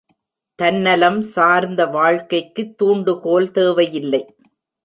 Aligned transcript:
தன்னலம் 0.59 1.19
சார்ந்த 1.21 1.85
வாழ்க்கைக்கு 1.87 2.73
தூண்டுகோல் 2.75 3.51
தேவையில்லை. 3.51 4.23